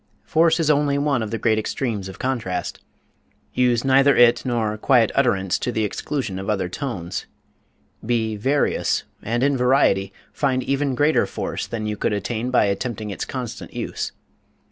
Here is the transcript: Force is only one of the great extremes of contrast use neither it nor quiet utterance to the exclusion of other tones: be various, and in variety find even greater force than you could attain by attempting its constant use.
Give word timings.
Force 0.23 0.59
is 0.59 0.71
only 0.71 0.97
one 0.97 1.21
of 1.21 1.29
the 1.29 1.37
great 1.37 1.59
extremes 1.59 2.09
of 2.09 2.17
contrast 2.17 2.79
use 3.53 3.85
neither 3.85 4.15
it 4.17 4.43
nor 4.43 4.75
quiet 4.75 5.11
utterance 5.13 5.59
to 5.59 5.71
the 5.71 5.83
exclusion 5.83 6.39
of 6.39 6.49
other 6.49 6.67
tones: 6.67 7.27
be 8.03 8.35
various, 8.35 9.03
and 9.21 9.43
in 9.43 9.55
variety 9.55 10.11
find 10.33 10.63
even 10.63 10.95
greater 10.95 11.27
force 11.27 11.67
than 11.67 11.85
you 11.85 11.97
could 11.97 12.13
attain 12.13 12.49
by 12.49 12.65
attempting 12.65 13.11
its 13.11 13.25
constant 13.25 13.75
use. 13.75 14.11